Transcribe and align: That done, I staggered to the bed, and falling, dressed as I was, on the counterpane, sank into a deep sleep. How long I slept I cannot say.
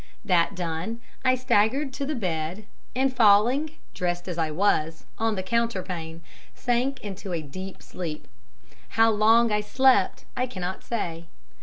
That 0.25 0.55
done, 0.55 0.99
I 1.23 1.35
staggered 1.35 1.93
to 1.93 2.07
the 2.07 2.15
bed, 2.15 2.65
and 2.95 3.15
falling, 3.15 3.73
dressed 3.93 4.27
as 4.27 4.35
I 4.35 4.49
was, 4.49 5.05
on 5.19 5.35
the 5.35 5.43
counterpane, 5.43 6.21
sank 6.55 6.99
into 7.01 7.33
a 7.33 7.43
deep 7.43 7.83
sleep. 7.83 8.27
How 8.97 9.11
long 9.11 9.51
I 9.51 9.61
slept 9.61 10.25
I 10.35 10.47
cannot 10.47 10.83
say. 10.83 11.27